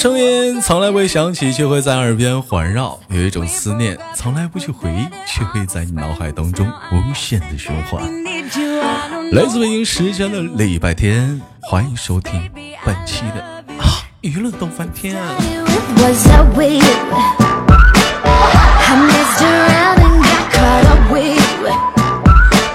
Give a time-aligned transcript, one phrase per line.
[0.00, 8.02] 声音从来不会响起，却会在耳边环绕；有一种思念从来不去回忆，却会在你脑海当中无限的循环。
[9.32, 12.50] 来自北京时间的礼拜天，欢迎收听
[12.82, 13.42] 本期的
[13.78, 15.18] 啊娱乐逗翻天。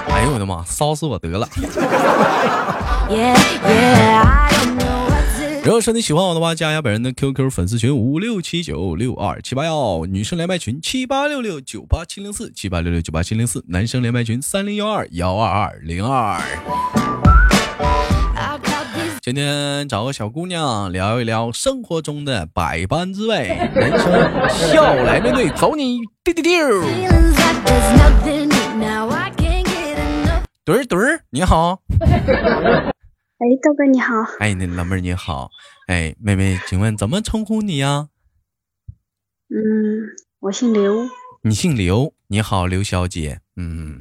[0.08, 1.48] 哎呦我的妈，骚死我得了！
[5.66, 16.40] 如果说你喜欢我的话，加一下本人的 QQ 粉丝群五六七九六二七八幺，女生连麦群七八六六九八七零四七八六六九八七零四，男生连麦群三零幺二幺二二零二。
[19.20, 26.80] 今天找个小姑娘聊一聊生活中的百般滋味，人生笑来面对，走你丢丢丢。
[30.64, 31.80] 墩儿墩儿，你好。
[33.38, 34.14] 哎，豆哥你好。
[34.38, 35.50] 哎，那老妹儿你好。
[35.88, 38.08] 哎，妹妹，请问怎么称呼你呀？
[39.50, 41.06] 嗯，我姓刘。
[41.42, 42.14] 你姓刘？
[42.28, 43.40] 你好，刘小姐。
[43.56, 44.00] 嗯，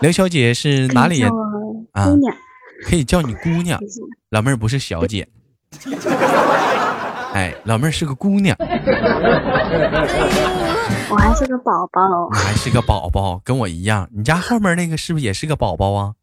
[0.00, 1.28] 刘小姐是哪里人？
[1.28, 2.36] 姑娘。
[2.84, 3.80] 可以叫你姑娘。
[4.30, 5.26] 老妹儿不是小姐。
[7.32, 8.56] 哎，老妹儿是个姑娘。
[11.10, 12.00] 我还是个宝宝。
[12.32, 14.08] 你还是个宝宝，跟我一样。
[14.12, 16.14] 你家后面那个是不是也是个宝宝啊？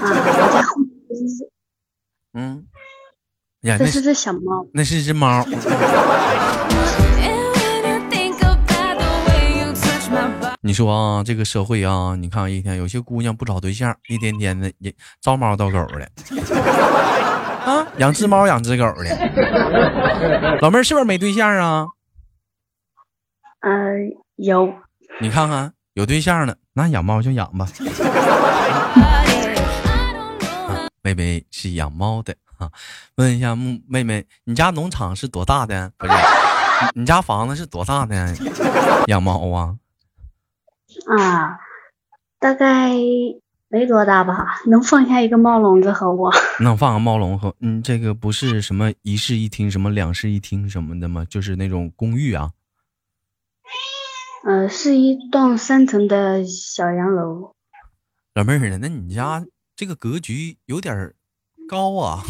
[0.00, 0.88] 我家后面
[2.34, 2.66] 嗯，
[3.62, 5.44] 呀，那是只小猫，那是只猫。
[10.64, 16.08] 你说啊，这个社会啊，你看一天有些姑娘不找对象，一天天的也招猫逗狗的，
[17.64, 20.58] 啊，养只猫养只狗的。
[20.60, 21.86] 老妹儿是不是没对象啊？
[23.60, 24.72] 嗯，有。
[25.20, 27.66] 你看看，有对象了，那养猫就养吧。
[31.14, 32.70] 妹妹是养猫的啊，
[33.16, 35.92] 问一下木妹妹，你家农场是多大的？
[35.98, 36.12] 不是，
[36.94, 38.34] 你家房子是多大的？
[39.06, 39.76] 养猫啊？
[41.18, 41.58] 啊，
[42.38, 42.92] 大概
[43.68, 46.32] 没多大吧，能放下一个猫笼子和我。
[46.60, 51.24] 能放个猫笼和嗯，这个不是什么一室一厅，什么两室一厅什么的吗？
[51.28, 52.50] 就是那种公寓啊。
[54.44, 57.54] 呃，是一栋三层的小洋楼。
[58.34, 59.44] 老妹儿，那你家？
[59.82, 61.12] 这个格局有点
[61.68, 62.22] 高啊，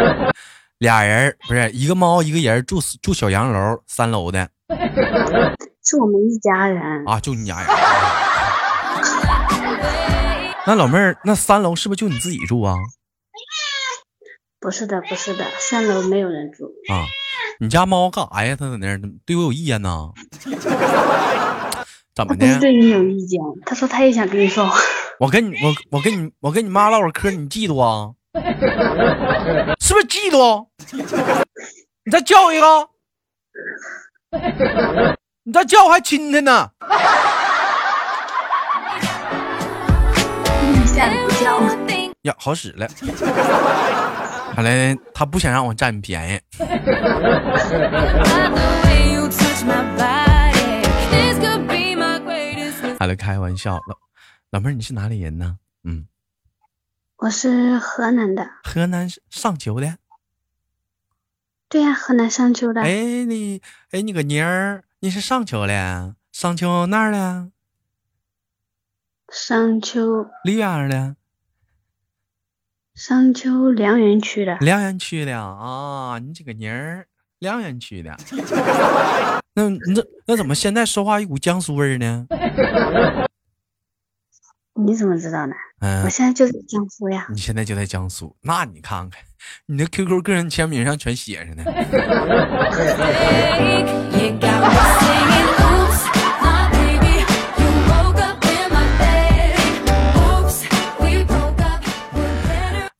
[0.80, 4.48] 俩人不是一个猫一个人住住小洋楼三楼的，
[5.84, 7.68] 是我们一家人啊，就你家人。
[10.66, 12.76] 那老妹儿，那三楼是不是就你自己住啊？
[14.58, 17.04] 不是的，不是的，三楼没有人住啊。
[17.58, 18.56] 你家猫干啥呀？
[18.58, 20.12] 它在那儿对我有意见呢？
[22.14, 22.58] 怎么的？
[22.58, 23.38] 对你有意见？
[23.66, 24.80] 他说他也想跟你说话。
[25.20, 28.08] 我跟你我我跟你我跟你妈唠会儿嗑，你嫉妒啊？
[29.78, 30.66] 是不是嫉妒？
[32.04, 32.88] 你再叫一个，
[35.42, 36.70] 你再叫还亲他呢。
[42.22, 42.88] 呀，好使了，
[44.54, 46.40] 看来他不想让我占你便宜。
[52.98, 53.98] 还来开玩笑了。
[54.50, 55.58] 老妹儿，你是哪里人呢？
[55.84, 56.08] 嗯，
[57.18, 58.50] 我是河南的。
[58.64, 59.96] 河南上丘的。
[61.68, 62.82] 对呀，河南商丘的。
[62.82, 63.62] 哎，你
[63.92, 66.16] 哎，你个妮儿，你是上丘的？
[66.32, 67.52] 商丘哪儿的？
[69.28, 70.28] 商丘。
[70.42, 71.14] 梨园的。
[72.96, 74.56] 商丘梁园区的。
[74.58, 77.06] 梁园区的啊，你这个妮儿，
[77.38, 78.16] 梁园区的。
[79.54, 82.26] 那你这那怎么现在说话一股江苏味儿呢？
[84.82, 85.54] 你怎么知道呢？
[85.80, 87.26] 嗯，我现在就在江苏呀。
[87.28, 89.22] 你现在就在江苏，那你看看，
[89.66, 91.64] 你的 QQ 个人签名上全写着呢。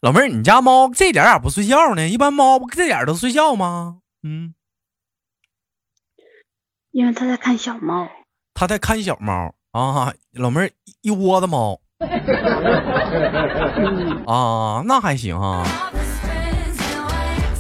[0.03, 2.07] 老妹儿，你家猫这点咋不睡觉呢？
[2.09, 4.01] 一般猫不这点都睡觉吗？
[4.23, 4.55] 嗯，
[6.91, 8.09] 因为他在看小猫。
[8.53, 9.55] 他在看小猫。
[9.73, 10.71] 啊，老妹儿
[11.03, 11.81] 一窝子猫
[14.27, 15.65] 啊，那还行啊。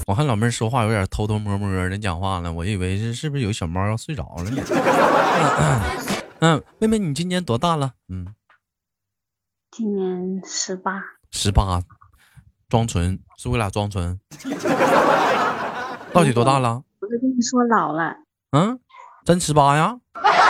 [0.07, 4.62] 我看老妹儿说话有点偷偷摸摸的讲话了，我以为是是不是有小猫要睡着了呢？
[6.41, 7.93] 嗯，妹妹，你今年多大了？
[8.09, 8.27] 嗯，
[9.71, 11.01] 今年十八。
[11.31, 11.81] 十八，
[12.69, 14.19] 装纯是我俩装纯。
[16.12, 16.83] 到底多大了？
[17.01, 18.17] 我就跟你说老了。
[18.51, 18.81] 嗯，
[19.25, 19.97] 真十八呀？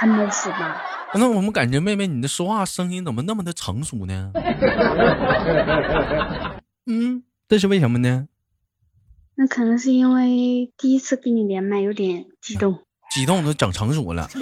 [0.00, 0.80] 还没十八，
[1.12, 4.32] 那我们感觉妹妹你的说话声音怎么那么的成熟呢？
[6.88, 8.26] 嗯，这是为什么呢？
[9.34, 12.78] 那可能是因为第一次跟你连麦有点激动，
[13.10, 14.26] 激动都整成熟了。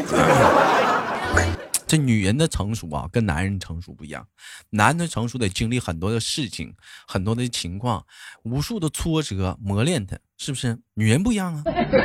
[1.89, 4.25] 这女人的成熟啊，跟男人成熟不一样。
[4.71, 6.73] 男的成熟得经历很多的事情，
[7.09, 8.07] 很多的情况，
[8.45, 10.79] 无数的挫折磨练他，是不是？
[10.95, 11.65] 女人不一样啊，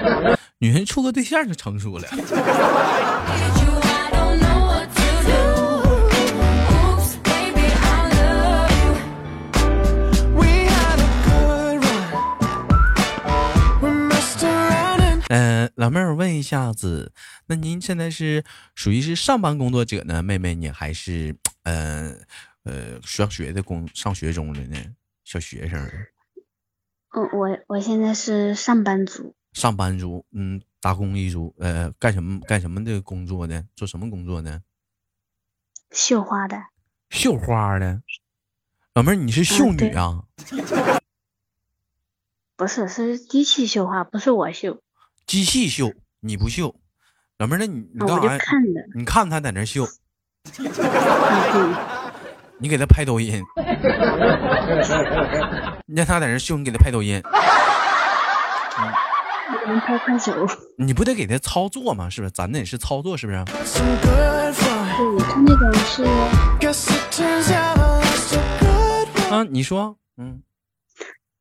[0.58, 2.08] 女人处个对象就成熟了。
[15.34, 17.12] 嗯，老妹儿，问一下子，
[17.48, 18.44] 那您现在是
[18.76, 20.22] 属于是上班工作者呢？
[20.22, 22.16] 妹妹，你还是呃
[22.62, 24.78] 呃上学的工上学中的呢？
[25.24, 25.84] 小学生？
[27.16, 29.34] 嗯，我我现在是上班族。
[29.54, 33.66] 上班族，嗯，打工一族，呃，干什么干什么的工作呢？
[33.76, 34.62] 做什么工作呢？
[35.90, 36.66] 绣花的。
[37.10, 38.04] 绣花的，
[38.94, 40.26] 老妹儿，你是绣女啊？
[42.56, 44.83] 不是，是机器绣花，不是我绣。
[45.26, 46.76] 机器秀，你不秀，
[47.40, 48.46] 老妹儿，那你你干啥？
[48.96, 49.88] 你看他在那秀，
[52.60, 53.44] 你给他拍抖音，
[55.86, 57.22] 你让他在那秀，你给他拍抖音。
[59.66, 60.46] 能拍快手。
[60.78, 62.10] 你不得给他操作吗？
[62.10, 62.32] 是不是？
[62.32, 63.44] 咱那也是操作，是不是？
[63.46, 66.04] 对，他那种是。
[69.32, 70.44] 啊，你说，嗯，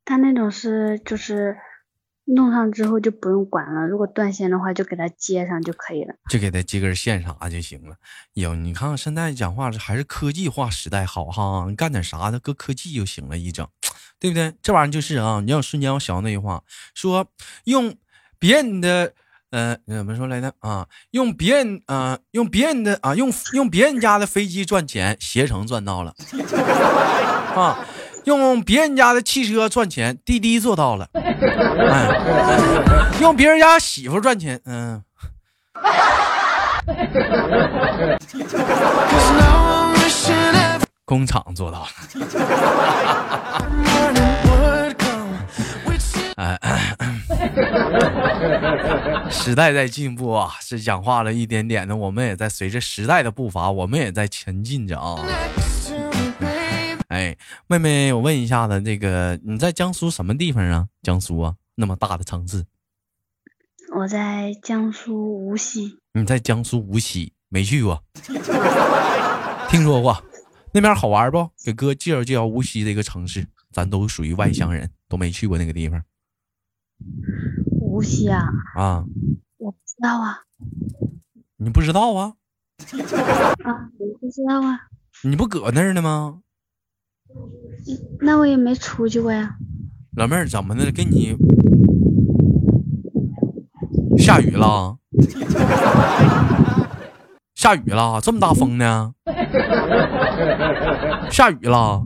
[0.04, 1.56] 他那种是就是。
[2.24, 7.96] 弄上之后就不用管了，如果断线的话就给它接上就可以了，就给它接根线啥就行了。
[8.34, 13.66] 有，你看看现在讲话还是科技化时代好哈，你干点啥的搁科技就行了，一整，
[14.20, 14.54] 对不对？
[14.62, 16.62] 这玩意儿就是啊，你要瞬间我想到那句话，
[16.94, 17.26] 说
[17.64, 17.94] 用
[18.38, 19.12] 别人的，
[19.50, 20.88] 呃，怎么说来着啊？
[21.10, 26.14] 用别人啊，用别人的啊，用用别人家的飞机赚钱，携程赚到了
[27.54, 27.84] 啊。
[28.24, 31.08] 用别人家的汽车赚钱，滴滴做到了。
[31.14, 32.08] 哎
[33.20, 35.02] 用别人家媳妇赚钱，嗯。
[41.04, 41.88] 工厂做到了。
[46.36, 46.58] 哎，
[49.30, 55.20] 时代在进步啊，是讲话了一点点的，我们也在随着时代的步伐，我们也在前进着啊。
[57.22, 57.38] 哎，
[57.68, 60.88] 妹妹，我问一下子，这个你在江苏什么地方啊？
[61.02, 62.64] 江苏啊，那么大的城市。
[63.94, 66.00] 我在江苏无锡。
[66.14, 68.02] 你在江苏无锡没去过？
[69.70, 70.20] 听说过，
[70.72, 71.48] 那边好玩不？
[71.64, 76.02] 给哥介绍介绍无锡这个城市，咱都属于外乡人，都没去过那个地方。
[77.80, 78.48] 无锡啊？
[78.74, 79.04] 啊？
[79.58, 80.40] 我不知道啊。
[81.56, 82.34] 你不知道啊？
[83.62, 84.88] 啊，我不知道啊。
[85.22, 86.40] 你不搁那儿呢吗？
[88.20, 89.54] 那我也没出去过呀。
[90.16, 90.90] 老妹儿，怎么的？
[90.92, 91.34] 给你
[94.18, 94.96] 下雨了？
[97.54, 98.20] 下雨了？
[98.20, 99.12] 这么大风呢？
[101.30, 102.02] 下雨了？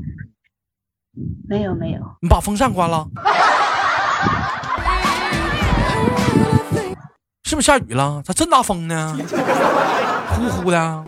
[1.48, 2.00] 没有没有。
[2.20, 3.06] 你把风扇关了？
[7.44, 8.22] 是不是下雨了？
[8.24, 9.16] 咋这么大风呢？
[10.30, 11.04] 呼呼的。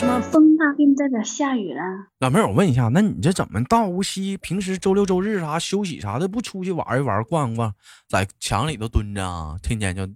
[0.00, 1.82] 风大，给你在这下雨了。
[2.18, 4.38] 老妹儿，我问一下，那你这怎么到无锡？
[4.38, 7.74] 平时周六周日啥休息啥的，不出去玩一玩、逛逛，
[8.08, 9.56] 在墙里头蹲着啊？
[9.62, 10.08] 天天就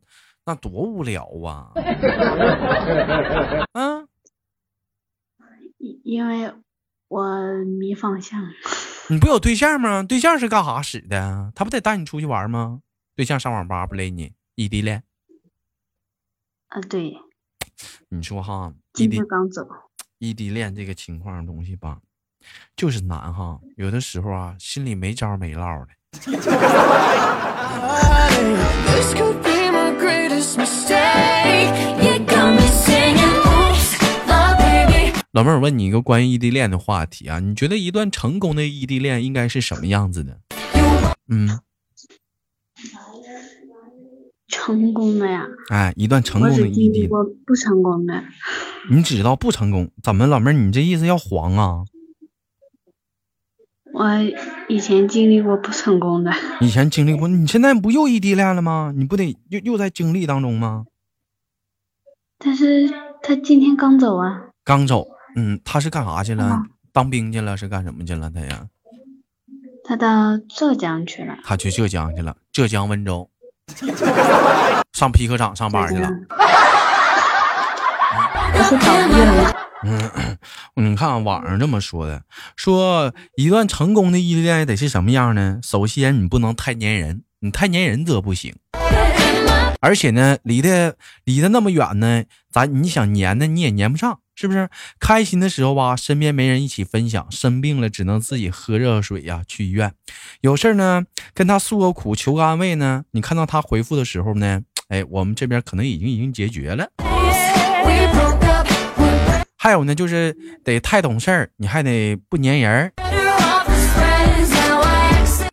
[0.47, 1.73] 那多无聊啊！
[3.73, 4.06] 啊，
[6.02, 6.52] 因为
[7.09, 8.42] 我迷方向。
[9.11, 10.02] 你不有对象吗？
[10.02, 11.52] 对象是干啥使的？
[11.54, 12.80] 他不得带你出去玩吗？
[13.14, 14.33] 对象上网吧不勒你？
[14.54, 15.04] 异地恋？
[16.68, 17.18] 啊，对。
[18.09, 19.66] 你说哈，异地刚走。
[20.18, 21.99] 异地恋这个情况东西吧，
[22.75, 23.61] 就是难哈。
[23.76, 25.88] 有的时候啊，心里没招没落的。
[35.33, 40.40] 老妹儿，我问你一个关于异地恋的话题啊，你觉得一段成功的异地恋应该是什么样子的？
[41.28, 41.61] 嗯。
[44.49, 45.47] 成功的呀！
[45.71, 48.23] 哎，一段成功的异地，我不成功的。
[48.91, 49.91] 你知道不成功？
[50.03, 51.85] 怎么，老妹儿，你这意思要黄啊？
[53.93, 54.05] 我
[54.69, 56.31] 以前经历过不成功的。
[56.61, 58.93] 以前经历过，你现在不又异地恋了吗？
[58.95, 60.85] 你不得又又在经历当中吗？
[62.38, 62.88] 但是
[63.23, 64.50] 他今天刚走啊。
[64.65, 66.62] 刚走，嗯，他是干啥去了？
[66.93, 67.57] 当兵去了？
[67.57, 68.31] 是干什么去了？
[68.31, 68.69] 他呀？
[69.83, 71.38] 他到浙江去了。
[71.43, 73.31] 他去浙江去了，浙江温州。
[74.92, 76.08] 上皮革厂上班去了。
[79.85, 80.11] 嗯，
[80.75, 82.23] 你看网上这么说的，
[82.56, 85.61] 说一段成功的异地恋得是什么样呢？
[85.62, 88.54] 首先你不能太粘人，你太粘人则不行。
[89.80, 94.68] 而且呢，离得离得那么远呢，咱你想粘呢，你也粘不上，是不是？
[94.99, 99.92] 开心的时候吧，身边没人一起分享；生病了，只能自己喝热水呀，去医院。
[100.40, 101.04] 有事呢，
[101.35, 103.04] 跟他诉个苦，求个安慰呢。
[103.12, 106.88] 你看到他回复的时候呢，哎，我们这边可能已经已经解决了。
[109.56, 112.92] 还有呢，就是得太懂事儿，你还得不粘人儿。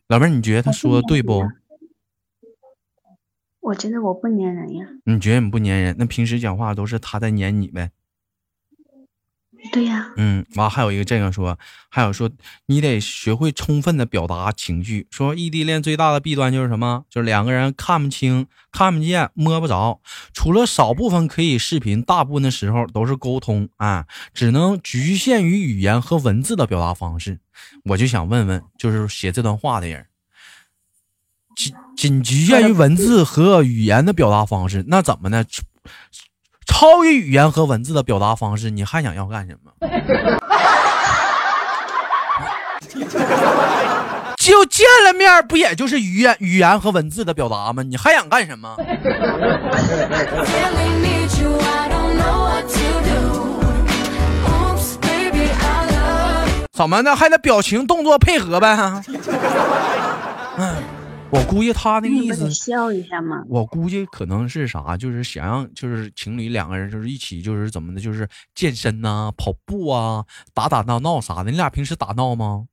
[0.08, 1.44] 老妹儿，你觉得他说的对不？
[3.64, 4.86] 我觉得我不粘人呀。
[5.06, 5.96] 你觉得你不粘人？
[5.98, 7.92] 那平时讲话都是他在粘你呗？
[9.72, 10.12] 对呀。
[10.18, 11.58] 嗯，完还有一个这样说，
[11.90, 12.30] 还有说
[12.66, 15.08] 你得学会充分的表达情绪。
[15.10, 17.06] 说异地恋最大的弊端就是什么？
[17.10, 20.02] 就是两个人看不清、看不见、摸不着。
[20.34, 27.40] 除了少部分可以视频，大部分的时候都是沟通啊，只能局限于语言和文字的表达方式。
[27.86, 30.08] 我就想问问，就是写这段话的人。
[31.56, 35.44] 仅仅局限于文字和语言的表达方式，那怎么呢？
[36.66, 39.72] 超于语言和文字的表达方式，你还想要干什么？
[44.38, 47.82] 就见了面，不也就是语言、语言和文字的表达吗？
[47.84, 48.76] 你还想干什么？
[56.74, 57.16] 怎么呢？
[57.16, 58.76] 还得表情动作配合呗？
[61.34, 61.42] 嗯。
[61.42, 63.44] 我估计他那个意思，笑一下吗？
[63.50, 71.50] 我估计可能是啥，就是想让就是情侣两个人就是一起就是怎么的，就是健身呐、跑步啊、打打闹闹啥的。
[71.52, 72.68] 你俩平时打闹吗？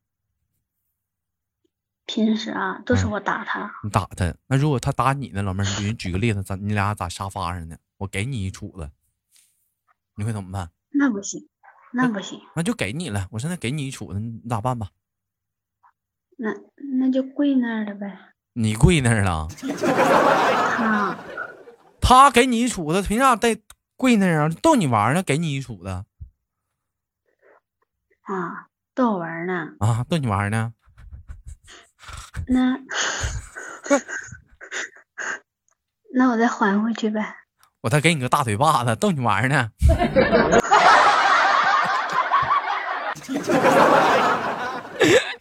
[2.06, 3.72] 平时啊，都是我打他。
[3.84, 4.34] 你打他？
[4.48, 5.80] 那如果他打你呢，老妹儿？
[5.80, 8.90] 你举个例子，咱你俩在沙发上呢，我给你一杵子，
[10.16, 10.70] 你会怎么办？
[10.90, 11.48] 那不行，
[11.92, 12.40] 那不行。
[12.56, 14.90] 那就给你了，我现在给你一杵子，你咋办吧？
[16.36, 16.52] 那
[16.98, 18.18] 那就跪那儿了呗。
[18.54, 19.46] 你跪那儿了？
[20.76, 21.16] 他
[22.00, 23.56] 他给你一杵子，凭啥带
[23.96, 24.48] 跪那儿啊？
[24.60, 26.04] 逗你玩呢，给你一杵子。
[28.22, 29.68] 啊，逗我玩呢？
[29.78, 30.72] 啊，逗你玩呢？
[32.48, 32.78] 那
[36.14, 37.36] 那我再还回去呗。
[37.82, 39.70] 我再给你个大嘴巴子，逗你玩呢。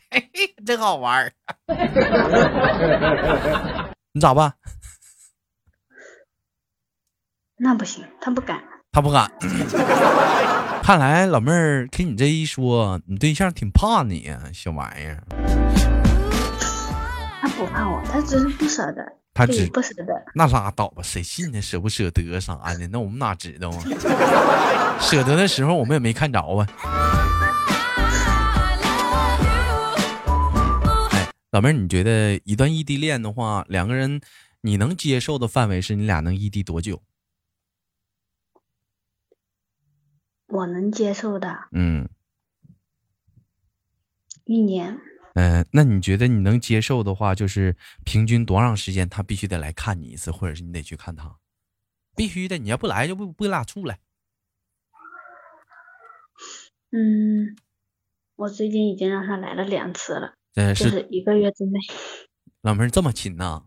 [0.65, 1.31] 真好玩儿
[4.13, 4.53] 你咋办？
[7.57, 8.59] 那不行，他不敢，
[8.91, 9.31] 他不敢。
[10.81, 15.21] 看来老妹儿听你这一说，你对象挺怕你呀，小玩意儿。
[17.41, 19.05] 他不怕我，他只是不舍得。
[19.33, 20.25] 他只不舍得。
[20.33, 21.61] 那拉倒吧，谁信呢？
[21.61, 22.87] 舍不舍得啥的？
[22.87, 24.97] 那我们哪知道啊？
[24.99, 26.65] 舍得的时候我们也没看着啊。
[31.51, 34.21] 老妹儿，你觉得一段异地恋的话，两个人
[34.61, 37.01] 你能接受的范围是你俩能异地多久？
[40.47, 41.67] 我能接受的。
[41.71, 42.07] 嗯。
[44.45, 44.99] 一年。
[45.35, 51.37] 嗯，那你觉得你能接受的话，就是平均多长时间他必须得来看你一次，或者是你得去看他？
[52.15, 53.97] 必须的，你要不来就不不跟俩处了。
[56.91, 57.55] 嗯，
[58.35, 60.33] 我最近已经让他来了两次了。
[60.75, 61.79] 是一个月之内，
[62.63, 63.61] 老妹儿这么勤呐？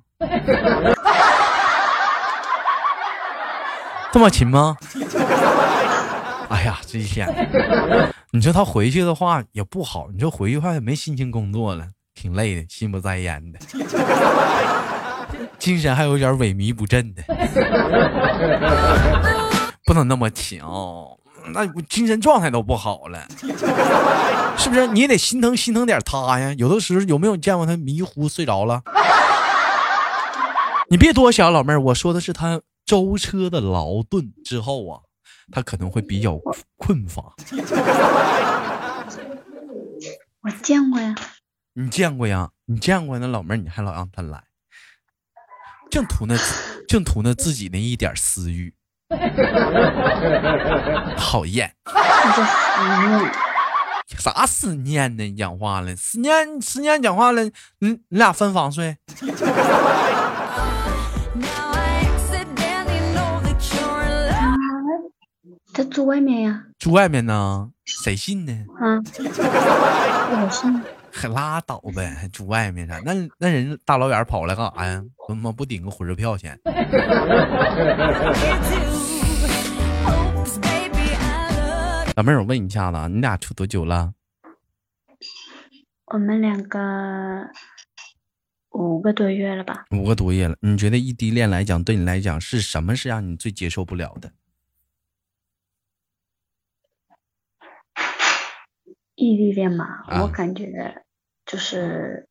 [4.12, 4.76] 这么勤吗？
[6.50, 7.26] 哎呀，这一天，
[8.30, 13.58] 你说他回去的话也不好，你说回去的话也没心情工作了，挺累的，心不在焉的，
[15.58, 17.22] 精神还有点萎靡不振的，
[19.86, 21.18] 不能那么勤哦。
[21.48, 23.26] 那精神状态都不好了，
[24.56, 24.86] 是不是？
[24.88, 26.54] 你也得心疼心疼点他呀。
[26.58, 28.82] 有的时候有没有见过他迷糊睡着了？
[30.88, 35.00] 你别多想，老妹儿，我说的是他舟车的劳顿之后啊，
[35.50, 36.38] 他可能会比较
[36.76, 37.34] 困乏。
[40.42, 41.14] 我见过呀，
[41.74, 42.50] 你见过呀？
[42.66, 44.42] 你见过那老妹儿，你还老让他来，
[45.90, 46.36] 净图那
[46.88, 48.74] 净图那自己那一点私欲。
[51.16, 51.72] 讨厌，
[54.18, 55.24] 啥思念呢？
[55.24, 57.42] 你讲话了，思念思念讲话了，
[57.78, 58.96] 你你俩分房睡？
[65.74, 66.64] 他住外面呀？
[66.78, 67.70] 住外面呢？
[67.84, 68.52] 谁信呢？
[68.78, 70.82] 啊，我信。
[71.12, 72.98] 可拉倒呗，还住外面啥？
[73.04, 75.04] 那那人大老远跑来干啥呀？
[75.28, 76.58] 他妈不顶个火车票钱？
[82.16, 84.14] 老妹儿，我问一下子，你俩处多久了？
[86.06, 86.78] 我们两个
[88.70, 89.86] 五个多月了吧？
[89.90, 90.56] 五个多月了。
[90.60, 94.32] 你觉得异地恋来讲，对你来讲是什么是让你最接受不了的？
[99.14, 101.01] 异地恋嘛，啊我感觉
[101.52, 102.26] 就是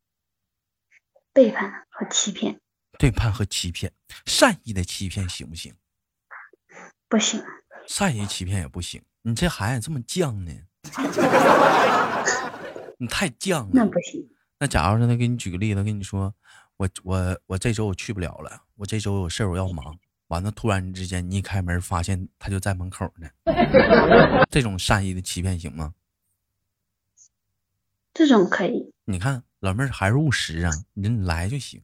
[1.31, 2.59] 背叛和欺骗，
[2.97, 3.93] 背叛和欺骗，
[4.25, 5.75] 善意的欺骗行不行？
[7.07, 7.39] 不行。
[7.85, 9.03] 善意欺骗也不行。
[9.21, 10.51] 你这孩子这么犟呢？
[12.97, 13.69] 你太犟了。
[13.71, 16.33] 那不行，那假如说他给你举个例子，跟你说，
[16.77, 19.99] 我我我这周我去不了了，我这周有事儿我要忙。
[20.29, 23.29] 完了，突然之间你一开门发现他就在门口呢，
[24.49, 25.93] 这种善意的欺骗行吗？
[28.15, 28.90] 这种可以。
[29.11, 31.81] 你看老妹儿还是务实啊，你你来就行。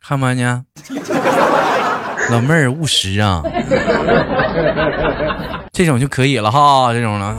[0.00, 0.42] 看吧你，
[2.30, 3.42] 老妹儿务实啊，
[5.72, 7.36] 这种就可以了哈，这种了。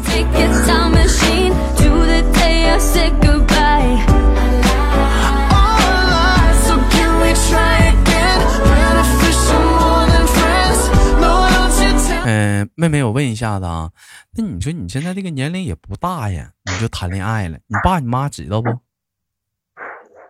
[12.65, 13.91] 嗯、妹妹，我问一下子啊，
[14.31, 18.69] 那你说你现在这个年龄也不大呀，你就谈恋爱了，你爸你妈知道不？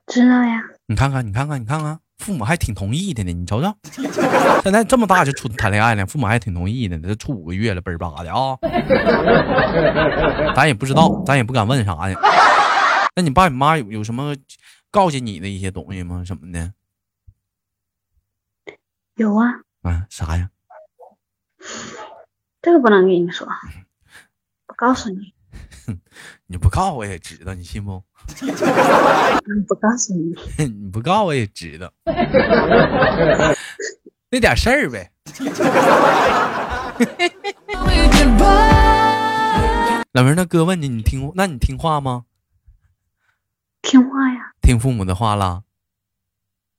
[0.07, 3.31] 知道呀，你看看，你看看，你看看，父母还挺同意的呢。
[3.31, 3.73] 你瞅瞅，
[4.63, 7.07] 现在这么大就出谈恋爱了，父母还挺同意的呢。
[7.07, 8.57] 这处五个月了，倍儿巴的啊！
[10.55, 12.15] 咱也不知道，咱也不敢问啥的。
[13.15, 14.35] 那你爸你妈有有什么
[14.91, 16.23] 告诫你的一些东西吗？
[16.25, 16.73] 什么的？
[19.15, 19.47] 有啊，
[19.83, 20.49] 啊，啥呀？
[22.65, 23.47] 这个不能跟你说，
[24.65, 25.31] 不告诉你，
[26.47, 28.03] 你不告我也知道，你信不？
[28.41, 30.35] 嗯，不告诉你。
[30.65, 31.93] 你不告我也知道，
[34.31, 35.11] 那点事儿呗。
[40.13, 42.25] 老妹儿，那哥问你，你听，那你听话吗？
[43.83, 45.61] 听话呀，听父母的话了？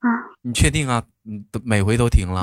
[0.00, 0.08] 啊，
[0.42, 1.04] 你确定啊？
[1.22, 2.42] 你都每回都听了？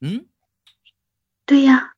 [0.00, 0.24] 嗯，
[1.44, 1.92] 对呀，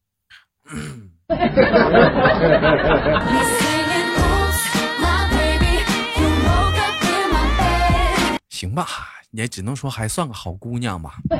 [8.49, 8.87] 行吧，
[9.31, 11.39] 也只能说还算个好姑娘吧，哎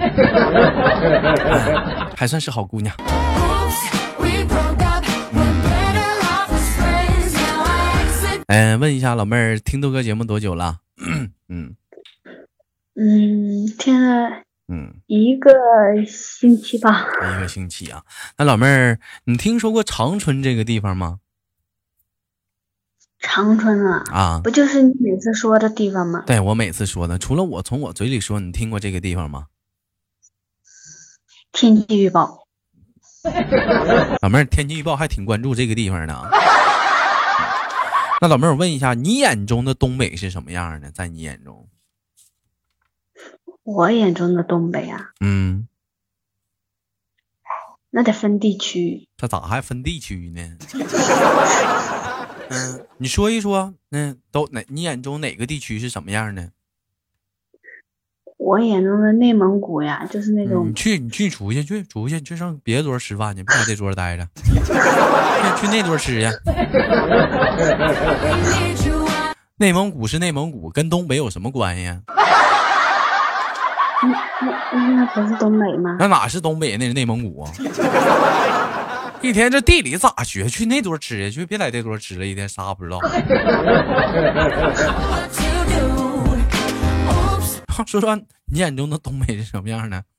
[2.17, 2.95] 还算是好姑娘。
[8.47, 10.79] 嗯、问一下老妹儿，听豆哥节目多久了？
[11.49, 11.75] 嗯。
[12.95, 15.51] 嗯，听了嗯，一个
[16.07, 18.05] 星期吧，一个星期啊。
[18.39, 21.19] 那老妹儿，你听说过长春这个地方吗？
[23.19, 26.25] 长春啊，啊，不就是你每次说的地方吗？
[26.27, 29.47] 对我每次说的，除了我从我嘴里说，你听过这个地方吗？
[31.53, 32.47] 天气预报，
[34.23, 36.31] 老妹儿，天气预报还挺关注这个地方的啊。
[38.23, 40.91] 那老妹儿，我问一下，你眼中的东北是什么样的？
[40.93, 41.69] 在你眼中，
[43.65, 45.69] 我眼中的东北啊，嗯，
[47.91, 49.09] 那得分地区。
[49.17, 50.57] 他咋还分地区呢？
[52.51, 54.65] 嗯，你说一说，那，都哪？
[54.69, 56.51] 你眼中哪个地区是什么样的？
[58.37, 64.43] 我眼中的内蒙古呀，就是那嗯种你去，你去出去，去出去，去上别的桌吃饭去，别在这桌待着，去
[65.61, 66.27] 去那桌吃去。
[69.57, 72.03] 内蒙古是内蒙古，跟东北有什么关系啊？
[74.03, 74.09] 那
[74.73, 75.97] 那那不是东北吗？
[75.99, 77.53] 那哪是东北，那是内蒙古啊！
[79.23, 80.49] 一天这地理咋学？
[80.49, 82.99] 去那桌吃去，去别在这桌吃了，一天啥不知道。
[87.87, 90.05] 说说你眼中的东北是什么样的？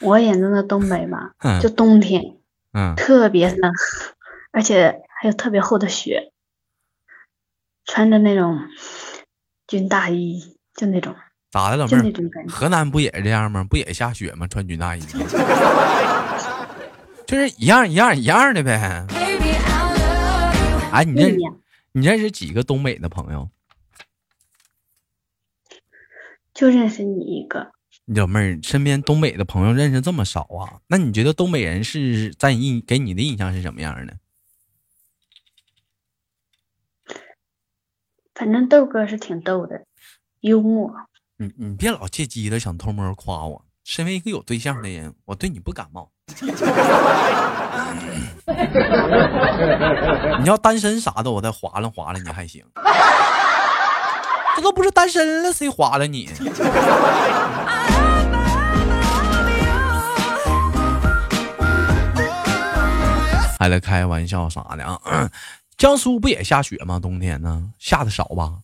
[0.00, 2.22] 我眼中的东北吧，嗯就冬天
[2.72, 3.72] 嗯，特别冷，
[4.52, 6.32] 而且还有特别厚的雪，
[7.84, 8.58] 穿着那种
[9.66, 11.14] 军大衣，就那种
[11.50, 12.48] 咋的，老妹儿？
[12.48, 13.64] 河南不也是这样吗？
[13.64, 14.46] 不也下雪吗？
[14.46, 15.26] 穿军大衣吗，
[17.26, 19.06] 就是一样一样一样的呗。
[20.92, 21.36] 哎，你认
[21.92, 23.48] 你认识几个东北的朋友？
[26.54, 27.72] 就认识你一个。
[28.04, 30.78] 你老妹儿身边东北的朋友认识这么少啊？
[30.86, 34.16] 那你觉得东北人是在你印给你的印象是什么样的？
[38.38, 39.80] 反正豆哥是挺逗的，
[40.40, 40.92] 幽默。
[41.38, 43.64] 你你别老借机的想偷摸夸我。
[43.82, 46.10] 身为一个有对象的人，我对你不感冒。
[50.38, 52.62] 你要单身啥的，我再划拉划拉你还行。
[54.54, 56.28] 这都不是单身了，谁划拉你？
[63.58, 65.00] 还来开玩笑啥的啊？
[65.76, 66.98] 江苏不也下雪吗？
[66.98, 68.62] 冬天呢，下的少吧？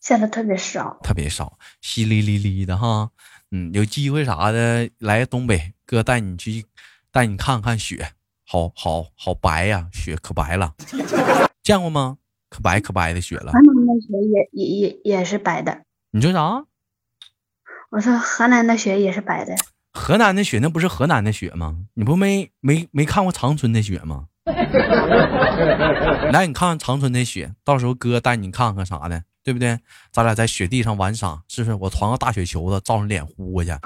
[0.00, 3.10] 下的特别少，特别少，淅沥沥沥的哈。
[3.50, 6.64] 嗯，有机会啥的来东北，哥带你去，
[7.10, 8.12] 带你看看雪，
[8.46, 10.74] 好好好白呀，雪可白了，
[11.62, 12.18] 见过吗？
[12.48, 13.52] 可白可白的雪了。
[13.52, 15.82] 河南的雪也也也也是白的。
[16.12, 16.64] 你说啥？
[17.90, 19.54] 我说河南的雪也是白的。
[19.92, 21.86] 河南的雪那不是河南的雪吗？
[21.94, 24.28] 你不没没没看过长春的雪吗？
[26.32, 29.22] 来，你看看长春的雪，到时候哥带你看看啥的。
[29.44, 29.78] 对不对？
[30.10, 31.76] 咱俩在雪地上玩耍，是不是？
[31.76, 33.78] 我团个大雪球子，照你脸呼过去，啊，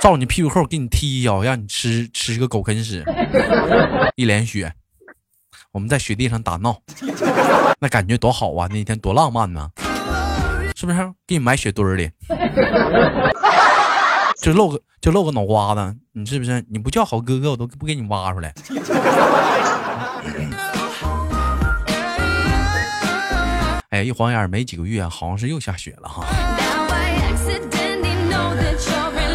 [0.00, 3.04] 照你屁股后给你踢一脚，让你吃吃个狗啃屎，
[4.14, 4.72] 一脸血。
[5.72, 6.80] 我们在雪地上打闹，
[7.80, 8.68] 那感觉多好啊！
[8.70, 9.68] 那天多浪漫呢，
[10.76, 10.98] 是不是？
[11.26, 12.08] 给你埋雪堆里，
[14.40, 16.64] 就露个就露个脑瓜子，你是不是？
[16.70, 18.54] 你不叫好哥哥，我都不给你挖出来。
[23.90, 26.24] 哎，一晃眼没几个月，好像是又下雪了哈。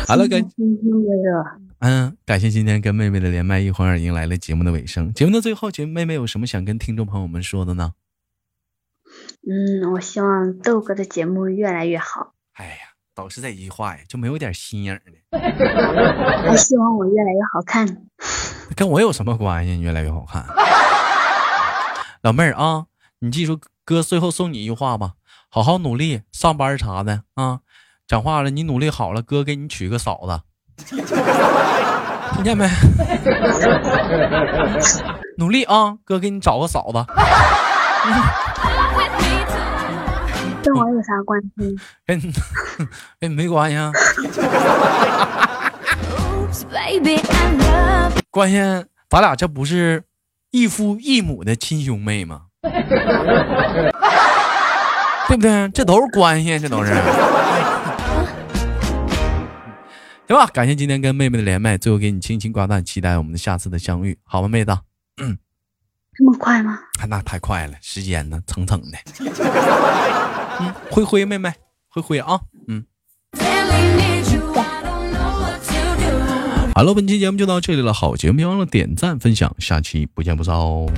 [0.07, 0.41] 好了，感
[1.79, 5.13] 嗯，感谢今天跟妹妹的连麦，一晃眼迎来了节目的尾声。
[5.13, 7.93] 节目的最后，姐妹妹有什么想跟听众朋友们说的呢？
[9.45, 12.33] 嗯，我希望豆哥的节目越来越好。
[12.53, 15.11] 哎呀，都是这句话呀，就没有点心眼的。
[16.49, 17.85] 我希望我越来越好看。
[18.75, 19.79] 跟我有什么关系？
[19.79, 20.45] 越来越好看。
[22.21, 22.85] 老妹儿啊，
[23.19, 23.59] 你记住。
[23.85, 25.11] 哥，最后送你一句话吧，
[25.49, 27.59] 好好努力上班啥的啊！
[28.07, 30.41] 讲话了，你努力好了，哥给你娶个嫂子，
[32.33, 32.65] 听见没？
[35.37, 37.05] 努力啊，哥给你找个嫂子。
[40.63, 41.75] 跟我有啥关系？
[42.05, 42.19] 跟
[43.19, 43.91] 跟你没关系啊。
[48.31, 48.57] 关系，
[49.09, 50.03] 咱俩这不是
[50.51, 52.43] 异父异母的亲兄妹吗？
[55.27, 55.69] 对不对？
[55.69, 56.93] 这都是关系，这都是。
[60.27, 64.71] 行吧，感谢今天跟妹妹的连麦，最后给你轻轻挂断，期待我们的下次的相遇，好吗，妹子？
[65.21, 65.37] 嗯，
[66.13, 66.79] 这么快吗？
[67.07, 68.97] 那太快了，时间呢，蹭蹭的。
[70.59, 71.53] 嗯，灰灰妹妹，
[71.89, 72.83] 灰灰啊，嗯。
[76.75, 80.91] 好了，本期节目就到这里了，好节目别忘了点赞分享，下期不见不散哦。